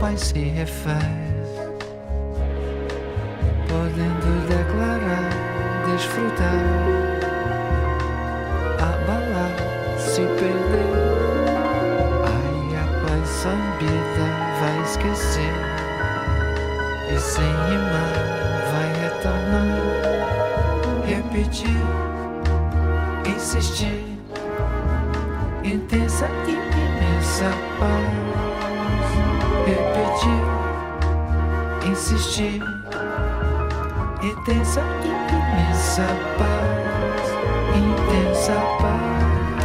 Paz 0.10 0.22
se 0.22 0.40
refaz. 0.40 1.04
Podendo 3.68 4.48
declarar, 4.48 5.30
desfrutar, 5.86 6.62
abalar, 8.80 9.56
se 10.00 10.22
perder. 10.22 10.96
Ai, 12.26 12.76
a 12.76 12.86
paz 13.06 13.30
sambida 13.30 14.26
vai 14.60 14.82
esquecer. 14.84 15.56
E 17.14 17.20
sem 17.20 17.44
rimar 17.44 18.14
vai 18.72 18.90
retornar 19.02 19.70
Repetir, 21.08 21.82
insistir 23.26 24.06
Intensa 25.64 26.30
e 26.48 26.52
imensa 26.52 27.52
paz 27.80 28.49
Insistir 32.00 32.64
Intensa 34.24 34.82
imensa 35.04 36.08
paz 36.38 37.28
Intensa 37.76 38.56
paz 38.80 39.59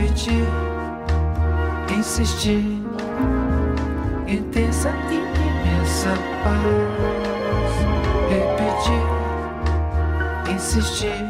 Repetir, 0.00 0.46
insistir, 1.94 2.82
intensa 4.26 4.88
e 5.10 5.14
imensa 5.14 6.14
paz. 6.42 7.74
Repetir, 8.30 9.04
insistir, 10.54 11.26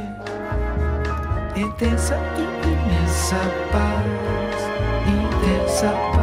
intensa 1.57 2.17
e 2.37 2.43
imensa 2.69 3.39
paz. 3.73 4.61
Intensa 5.09 5.89
paz. 6.13 6.20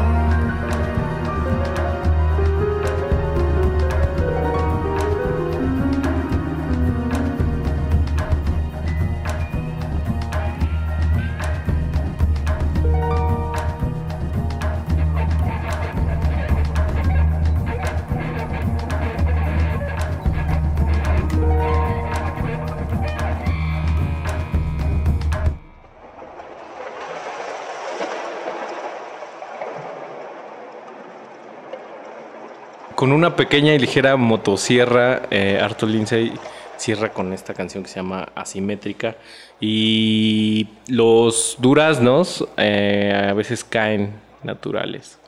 Con 32.98 33.12
una 33.12 33.36
pequeña 33.36 33.76
y 33.76 33.78
ligera 33.78 34.18
motosierra, 34.18 35.22
eh, 35.30 35.60
Arthur 35.62 35.88
Lindsay 35.88 36.34
cierra 36.78 37.14
con 37.14 37.32
esta 37.32 37.54
canción 37.54 37.84
que 37.84 37.89
se 37.91 37.98
llama 37.98 38.30
Asimétrica. 38.34 39.18
Y 39.62 40.68
los 40.88 41.58
duraznos 41.60 42.48
eh, 42.58 43.28
a 43.30 43.34
veces 43.34 43.64
caen 43.64 44.14
naturales, 44.41 45.20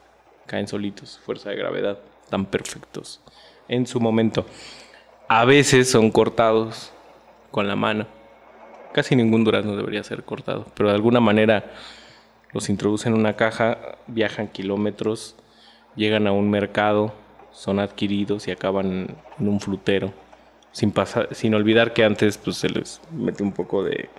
caen 0.48 0.68
solitos, 0.68 1.20
fuerza 1.24 1.52
de 1.52 1.58
gravedad, 1.58 2.00
tan 2.32 2.48
perfectos 2.48 3.22
en 3.68 3.86
su 3.86 4.00
momento. 4.00 4.48
A 5.28 5.46
veces 5.46 5.92
son 5.92 6.10
cortados 6.10 6.92
con 7.52 7.68
la 7.68 7.76
mano. 7.76 8.08
Casi 8.94 9.16
ningún 9.16 9.44
durazno 9.44 9.76
debería 9.76 10.04
ser 10.04 10.24
cortado, 10.24 10.66
pero 10.74 10.90
de 10.90 10.96
alguna 10.96 11.20
manera 11.20 11.66
los 12.52 12.68
introducen 12.68 13.14
en 13.14 13.20
una 13.20 13.36
caja, 13.36 13.78
viajan 14.08 14.48
kilómetros, 14.48 15.36
llegan 15.96 16.26
a 16.26 16.32
un 16.32 16.50
mercado, 16.50 17.14
son 17.52 17.80
adquiridos 17.80 18.48
y 18.48 18.52
acaban 18.52 19.16
en 19.40 19.48
un 19.48 19.60
frutero. 19.60 20.14
Sin, 20.72 20.92
pasar, 20.92 21.34
sin 21.34 21.56
olvidar 21.56 21.94
que 21.94 22.04
antes 22.04 22.38
pues, 22.38 22.58
se 22.58 22.70
les 22.70 23.02
mete 23.12 23.42
un 23.42 23.52
poco 23.52 23.84
de 23.84 24.10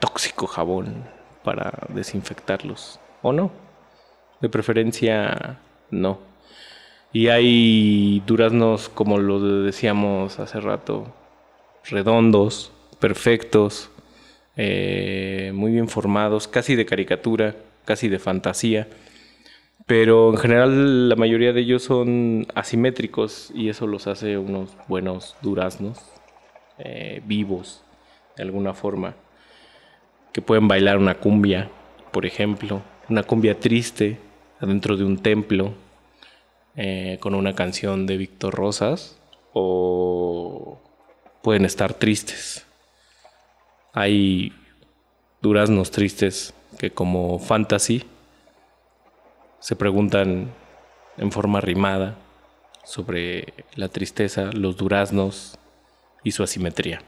tóxico 0.00 0.46
jabón 0.46 1.04
para 1.44 1.72
desinfectarlos. 1.88 2.98
¿O 3.22 3.32
no? 3.32 3.50
De 4.40 4.48
preferencia, 4.48 5.58
no. 5.90 6.18
Y 7.12 7.28
hay 7.28 8.22
duraznos, 8.26 8.88
como 8.88 9.18
lo 9.18 9.62
decíamos 9.62 10.38
hace 10.38 10.60
rato, 10.60 11.06
redondos, 11.84 12.72
perfectos, 12.98 13.90
eh, 14.56 15.52
muy 15.54 15.72
bien 15.72 15.88
formados, 15.88 16.48
casi 16.48 16.76
de 16.76 16.84
caricatura, 16.84 17.54
casi 17.84 18.08
de 18.08 18.18
fantasía. 18.18 18.88
Pero 19.86 20.30
en 20.30 20.36
general 20.36 21.08
la 21.08 21.14
mayoría 21.14 21.52
de 21.52 21.60
ellos 21.60 21.84
son 21.84 22.46
asimétricos 22.56 23.52
y 23.54 23.68
eso 23.68 23.86
los 23.86 24.08
hace 24.08 24.36
unos 24.36 24.76
buenos 24.88 25.36
duraznos, 25.42 26.00
eh, 26.78 27.22
vivos 27.24 27.84
de 28.36 28.42
alguna 28.42 28.74
forma, 28.74 29.14
que 30.32 30.42
pueden 30.42 30.66
bailar 30.66 30.98
una 30.98 31.14
cumbia, 31.14 31.70
por 32.10 32.26
ejemplo, 32.26 32.82
una 33.08 33.22
cumbia 33.22 33.60
triste 33.60 34.18
adentro 34.58 34.96
de 34.96 35.04
un 35.04 35.18
templo 35.18 35.72
eh, 36.74 37.18
con 37.20 37.36
una 37.36 37.54
canción 37.54 38.06
de 38.06 38.16
Víctor 38.16 38.54
Rosas 38.54 39.20
o 39.52 40.80
pueden 41.42 41.64
estar 41.64 41.94
tristes. 41.94 42.66
Hay 43.92 44.52
duraznos 45.40 45.92
tristes 45.92 46.54
que 46.76 46.90
como 46.90 47.38
fantasy 47.38 48.02
se 49.60 49.76
preguntan 49.76 50.52
en 51.16 51.32
forma 51.32 51.60
rimada 51.60 52.16
sobre 52.84 53.52
la 53.74 53.88
tristeza, 53.88 54.50
los 54.52 54.76
duraznos 54.76 55.58
y 56.22 56.32
su 56.32 56.42
asimetría. 56.42 57.00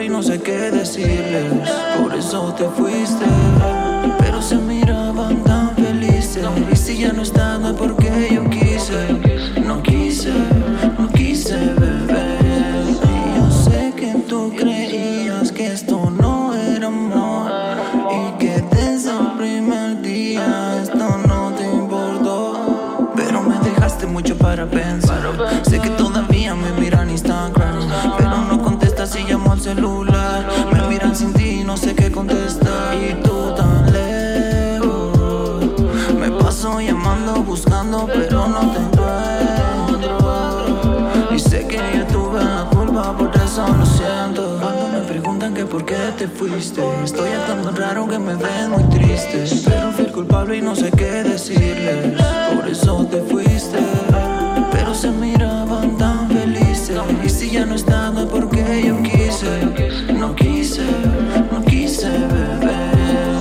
Y 0.00 0.08
no 0.08 0.22
sé 0.22 0.40
qué 0.40 0.70
decirles. 0.70 1.31
Ya 57.52 57.66
no 57.66 57.74
es 57.74 57.84
porque 58.30 58.82
yo 58.86 59.02
quise. 59.02 60.12
No 60.14 60.34
quise, 60.34 60.86
no 61.52 61.62
quise 61.62 62.08
beber. 62.08 63.36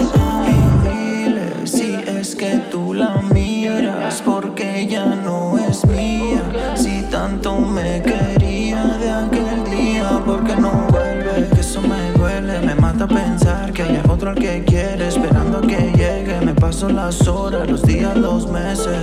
Y 0.48 1.24
dile 1.24 1.66
si 1.66 1.96
es 2.06 2.36
que 2.36 2.58
tú 2.70 2.94
la 2.94 3.22
miras, 3.34 4.22
porque 4.26 4.86
ya 4.86 5.06
no 5.06 5.58
es 5.58 5.86
mía. 5.86 6.44
Si 6.76 7.04
tanto 7.04 7.58
me 7.60 8.02
quería 8.02 8.84
de 9.00 9.10
aquel 9.12 9.64
día, 9.72 10.22
porque 10.26 10.58
no 10.58 10.72
vuelve, 10.90 11.48
que 11.54 11.62
eso 11.62 11.82
me 11.82 12.12
duele. 12.20 12.60
Me 12.60 12.76
mata 12.76 13.08
pensar 13.08 13.72
que 13.72 13.84
hay 13.84 14.02
otro 14.10 14.32
al 14.32 14.36
que 14.36 14.62
quiere, 14.66 15.08
esperando 15.08 15.60
a 15.60 15.62
que 15.62 15.90
llegue. 15.96 16.42
Me 16.46 16.54
paso 16.54 16.90
las 16.90 17.26
horas, 17.30 17.70
los 17.70 17.82
días, 17.84 18.18
los 18.18 18.46
meses. 18.50 18.98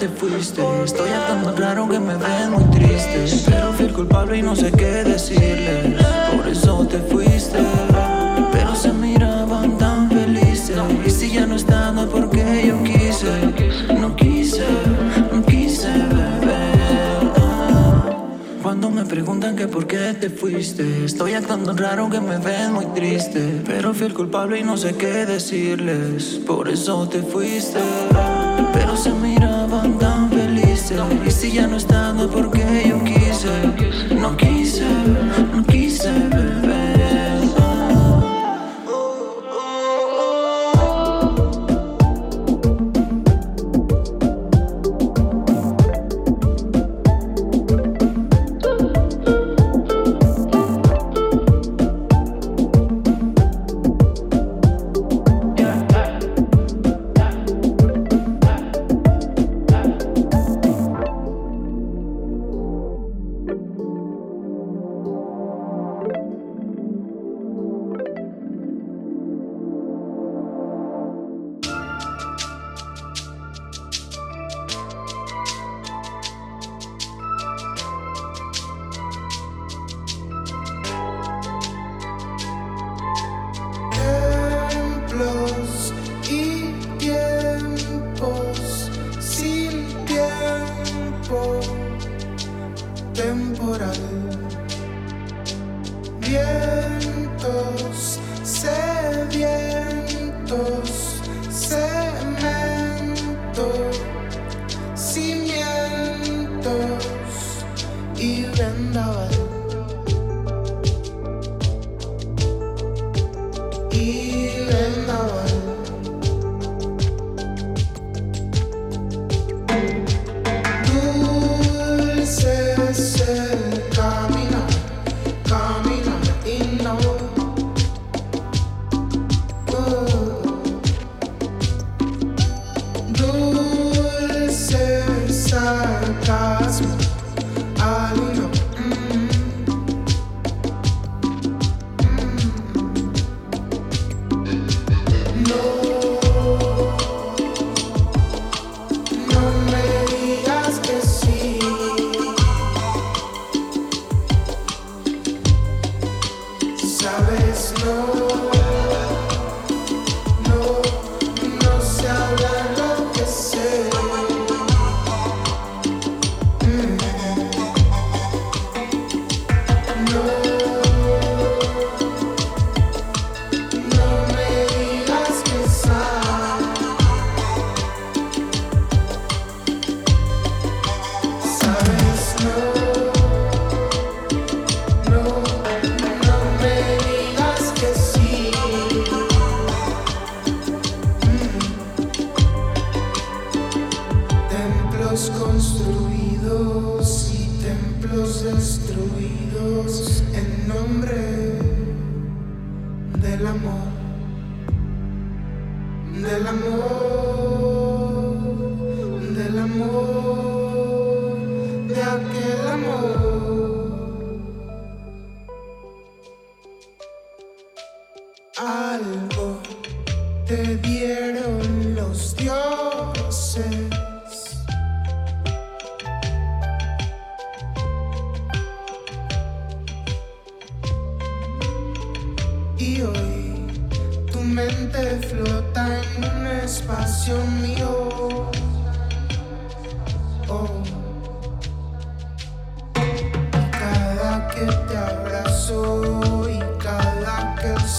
Te 0.00 0.08
fuiste, 0.08 0.62
estoy 0.82 1.10
actuando 1.10 1.54
raro 1.54 1.86
que 1.86 2.00
me 2.00 2.16
ven 2.16 2.52
muy 2.52 2.64
triste. 2.70 3.26
Pero 3.44 3.70
fui 3.74 3.88
culpable 3.88 4.38
y 4.38 4.42
no 4.42 4.56
sé 4.56 4.72
qué 4.72 5.04
decirles. 5.04 6.02
Por 6.34 6.48
eso 6.48 6.86
te 6.86 6.98
fuiste. 7.00 7.58
Pero 8.50 8.74
se 8.74 8.94
miraban 8.94 9.76
tan 9.76 10.08
felices. 10.08 10.78
Y 11.04 11.10
si 11.10 11.32
ya 11.32 11.44
no 11.44 11.56
estás, 11.56 11.92
no 11.92 12.04
es 12.04 12.08
porque 12.08 12.64
yo 12.66 12.82
quise. 12.82 13.94
No 14.00 14.16
quise, 14.16 14.64
no 15.32 15.42
quise 15.44 15.88
beber. 15.88 16.80
Cuando 18.62 18.88
me 18.90 19.04
preguntan 19.04 19.54
que 19.54 19.68
por 19.68 19.86
qué 19.86 20.14
te 20.18 20.30
fuiste, 20.30 21.04
estoy 21.04 21.34
actuando 21.34 21.74
raro 21.74 22.08
que 22.08 22.22
me 22.22 22.38
ven 22.38 22.72
muy 22.72 22.86
triste. 22.94 23.60
Pero 23.66 23.92
fui 23.92 24.06
el 24.06 24.14
culpable 24.14 24.60
y 24.60 24.64
no 24.64 24.78
sé 24.78 24.94
qué 24.94 25.26
decirles. 25.26 26.40
Por 26.46 26.70
eso 26.70 27.06
te 27.06 27.20
fuiste. 27.20 27.80
Pero 28.72 28.96
se 28.96 29.10
miraban 29.10 29.49
Y 31.24 31.30
si 31.30 31.52
ya 31.52 31.68
no 31.68 31.76
estás, 31.76 32.14
no 32.14 32.28
porque 32.28 32.64
yo 32.88 33.02
quise, 33.04 34.14
no 34.16 34.36
quise 34.36 34.84
close 100.80 101.19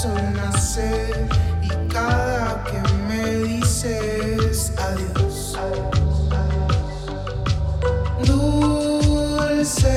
persona 0.02 0.52
sé 0.60 1.12
y 1.62 1.70
cada 1.94 2.64
que 2.64 2.82
me 3.08 3.36
dices 3.46 4.74
adiós. 4.78 5.58
Dulce. 8.26 9.92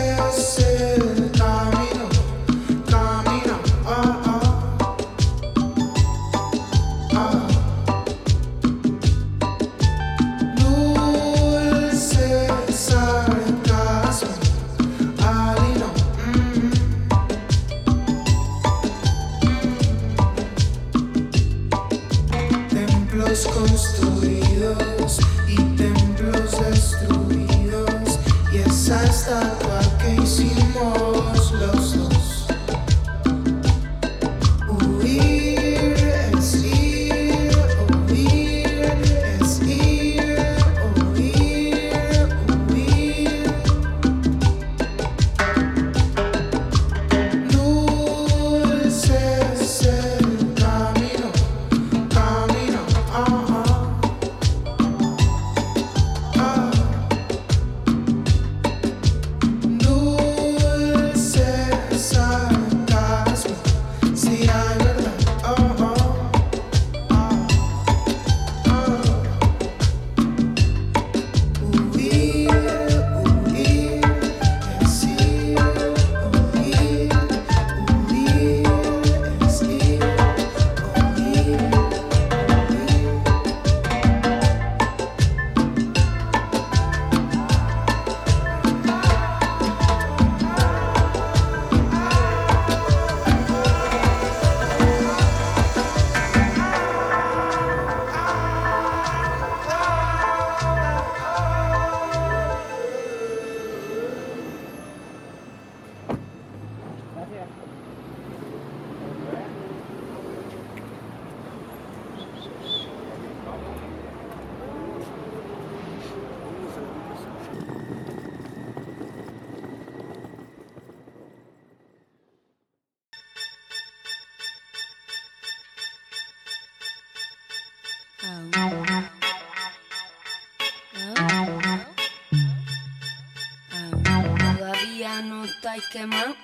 Todavía 134.59 135.23
no 135.23 135.45
estáis 135.45 135.85
quemado. 135.93 136.35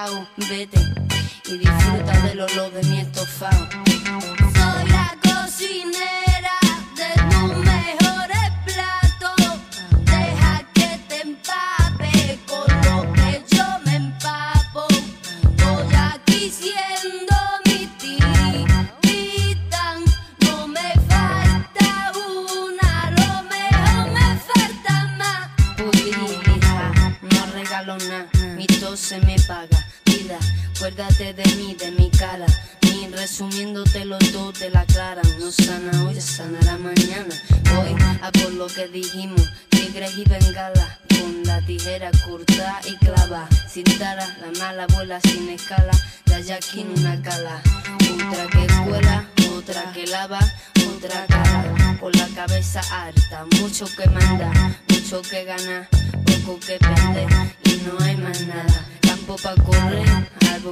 chao, 0.00 0.26
vete 0.36 0.78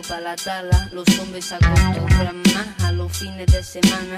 pa' 0.08 0.20
la 0.20 0.34
tala. 0.36 0.88
Los 0.92 1.06
hombres 1.18 1.52
acostumbran 1.52 2.42
más 2.54 2.84
a 2.84 2.92
los 2.92 3.16
fines 3.16 3.46
de 3.46 3.62
semana. 3.62 4.16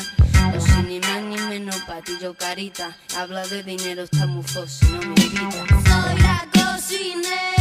No 0.53 0.61
sin 0.61 0.89
ni 0.89 1.01
más 1.01 1.23
ni 1.23 1.37
menos 1.37 1.77
patillo 1.87 2.35
carita. 2.35 2.97
Habla 3.17 3.47
de 3.47 3.63
dinero, 3.63 4.03
está 4.03 4.27
mufoso, 4.27 4.87
no 4.87 5.01
me 5.01 5.23
invita. 5.23 5.51
Soy 5.87 6.23
la 6.23 6.49
cocinera. 6.53 7.60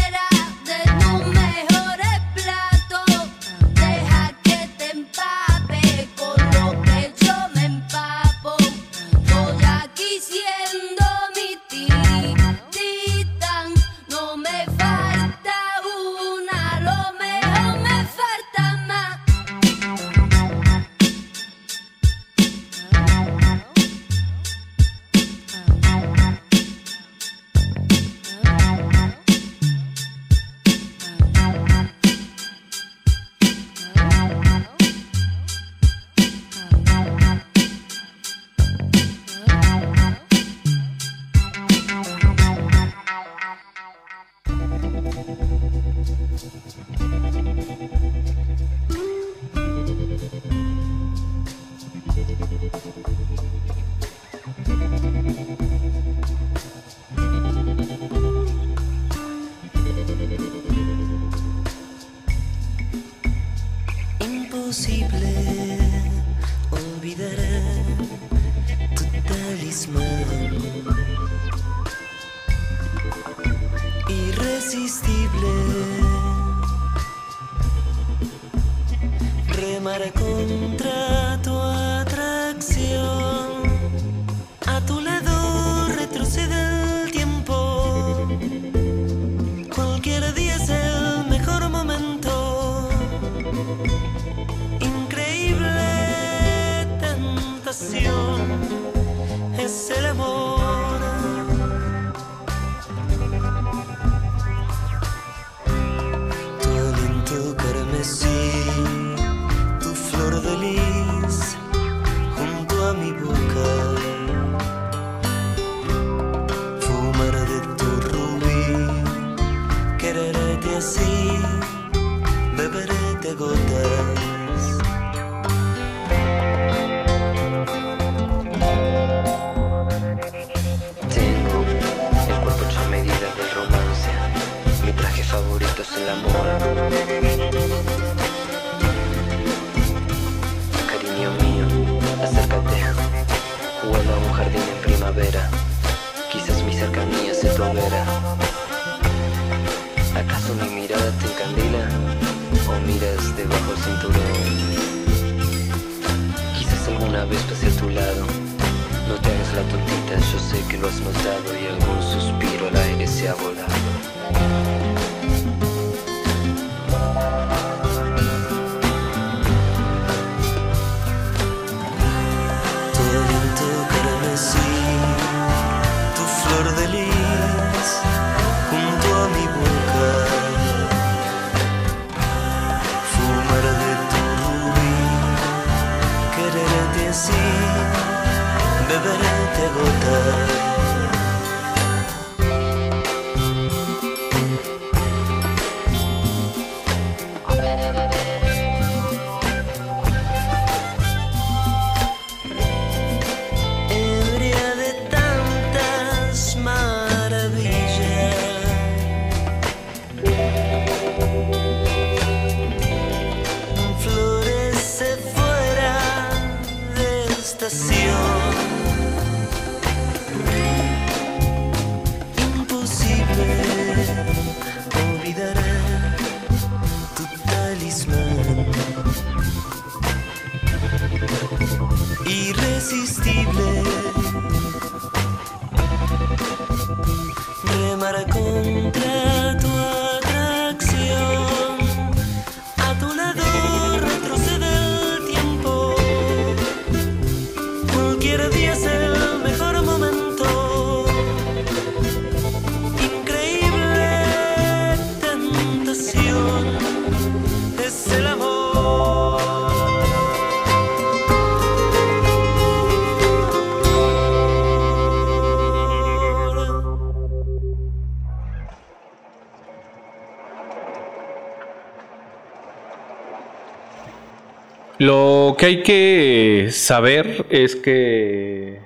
Lo 275.00 275.56
que 275.58 275.66
hay 275.66 275.82
que 275.82 276.68
saber 276.72 277.46
es 277.50 277.78
que 277.78 278.82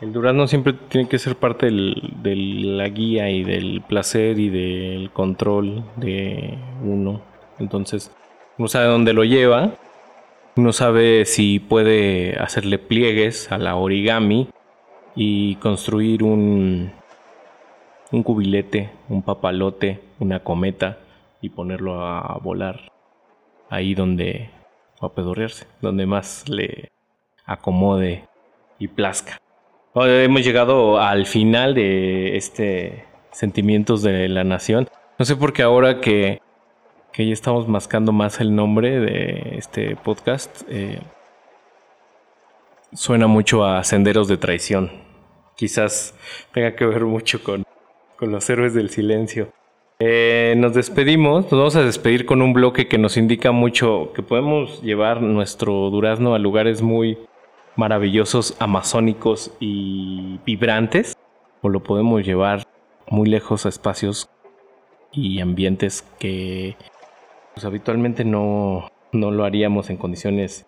el 0.00 0.12
durazno 0.12 0.48
siempre 0.48 0.72
tiene 0.72 1.08
que 1.08 1.20
ser 1.20 1.36
parte 1.36 1.66
de 1.66 2.34
la 2.34 2.88
guía 2.88 3.30
y 3.30 3.44
del 3.44 3.82
placer 3.82 4.40
y 4.40 4.48
del 4.48 5.12
control 5.12 5.84
de 5.94 6.58
uno. 6.82 7.22
Entonces, 7.60 8.10
uno 8.58 8.66
sabe 8.66 8.86
dónde 8.86 9.12
lo 9.12 9.22
lleva, 9.22 9.74
uno 10.56 10.72
sabe 10.72 11.24
si 11.24 11.60
puede 11.60 12.36
hacerle 12.40 12.80
pliegues 12.80 13.52
a 13.52 13.58
la 13.58 13.76
origami 13.76 14.48
y 15.14 15.54
construir 15.56 16.24
un, 16.24 16.90
un 18.10 18.22
cubilete, 18.24 18.90
un 19.08 19.22
papalote, 19.22 20.00
una 20.18 20.40
cometa 20.40 20.98
y 21.40 21.50
ponerlo 21.50 22.04
a 22.04 22.40
volar 22.42 22.90
ahí 23.70 23.94
donde 23.94 24.50
o 25.00 25.08
pedorrearse, 25.10 25.66
donde 25.80 26.06
más 26.06 26.48
le 26.48 26.90
acomode 27.44 28.24
y 28.78 28.88
plazca. 28.88 29.38
Hemos 29.94 30.44
llegado 30.44 30.98
al 31.00 31.26
final 31.26 31.74
de 31.74 32.36
este 32.36 33.04
Sentimientos 33.30 34.02
de 34.02 34.28
la 34.28 34.44
Nación. 34.44 34.88
No 35.18 35.24
sé 35.24 35.36
por 35.36 35.52
qué 35.52 35.62
ahora 35.62 36.00
que, 36.00 36.40
que 37.12 37.26
ya 37.26 37.32
estamos 37.32 37.68
mascando 37.68 38.12
más 38.12 38.40
el 38.40 38.54
nombre 38.54 38.98
de 39.00 39.56
este 39.56 39.96
podcast, 39.96 40.62
eh, 40.68 41.00
suena 42.92 43.26
mucho 43.26 43.64
a 43.64 43.82
Senderos 43.84 44.28
de 44.28 44.36
Traición. 44.36 44.90
Quizás 45.56 46.14
tenga 46.52 46.74
que 46.74 46.86
ver 46.86 47.04
mucho 47.04 47.42
con, 47.42 47.64
con 48.16 48.32
los 48.32 48.48
héroes 48.50 48.74
del 48.74 48.90
silencio. 48.90 49.52
Eh, 50.00 50.54
nos 50.56 50.74
despedimos, 50.74 51.44
nos 51.44 51.52
vamos 51.52 51.76
a 51.76 51.82
despedir 51.82 52.26
con 52.26 52.42
un 52.42 52.52
bloque 52.52 52.88
que 52.88 52.98
nos 52.98 53.16
indica 53.16 53.52
mucho 53.52 54.12
que 54.12 54.22
podemos 54.22 54.82
llevar 54.82 55.22
nuestro 55.22 55.88
durazno 55.90 56.34
a 56.34 56.40
lugares 56.40 56.82
muy 56.82 57.18
maravillosos, 57.76 58.56
amazónicos 58.58 59.52
y 59.60 60.40
vibrantes, 60.44 61.16
o 61.62 61.68
lo 61.68 61.82
podemos 61.82 62.24
llevar 62.24 62.64
muy 63.08 63.28
lejos 63.28 63.66
a 63.66 63.68
espacios 63.68 64.28
y 65.12 65.40
ambientes 65.40 66.02
que 66.18 66.76
pues, 67.54 67.64
habitualmente 67.64 68.24
no, 68.24 68.90
no 69.12 69.30
lo 69.30 69.44
haríamos 69.44 69.90
en 69.90 69.96
condiciones 69.96 70.66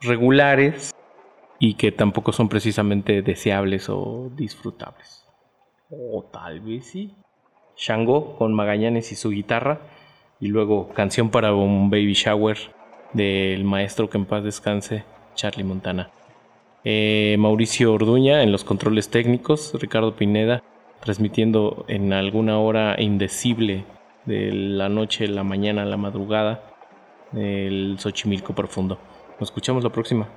regulares 0.00 0.94
y 1.58 1.74
que 1.74 1.92
tampoco 1.92 2.32
son 2.32 2.48
precisamente 2.48 3.22
deseables 3.22 3.88
o 3.88 4.30
disfrutables. 4.34 5.26
O 5.90 6.28
tal 6.30 6.60
vez 6.60 6.86
sí. 6.86 7.14
Shango 7.78 8.36
con 8.36 8.52
Magallanes 8.52 9.12
y 9.12 9.14
su 9.14 9.30
guitarra. 9.30 9.80
Y 10.40 10.48
luego 10.48 10.88
canción 10.90 11.30
para 11.30 11.54
un 11.54 11.88
baby 11.88 12.12
shower 12.12 12.58
del 13.14 13.64
maestro 13.64 14.10
que 14.10 14.18
en 14.18 14.26
paz 14.26 14.44
descanse, 14.44 15.04
Charlie 15.34 15.64
Montana. 15.64 16.10
Eh, 16.84 17.36
Mauricio 17.38 17.92
Orduña 17.94 18.42
en 18.42 18.52
los 18.52 18.64
controles 18.64 19.08
técnicos, 19.08 19.72
Ricardo 19.80 20.14
Pineda 20.14 20.62
transmitiendo 21.00 21.84
en 21.88 22.12
alguna 22.12 22.58
hora 22.58 22.96
indecible 22.98 23.84
de 24.24 24.52
la 24.52 24.88
noche, 24.88 25.26
la 25.28 25.44
mañana, 25.44 25.84
la 25.84 25.96
madrugada, 25.96 26.62
el 27.34 27.96
Xochimilco 27.98 28.54
profundo. 28.54 28.98
Nos 29.40 29.48
escuchamos 29.48 29.84
la 29.84 29.90
próxima. 29.90 30.28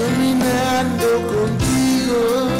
Caminando 0.00 1.08
contigo. 1.28 2.59